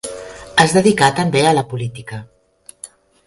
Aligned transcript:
Es 0.63 0.71
dedicà 0.77 1.09
també 1.19 1.45
a 1.49 1.53
la 1.59 1.65
política. 1.75 2.21